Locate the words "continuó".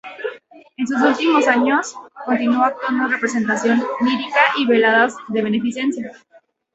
2.25-2.63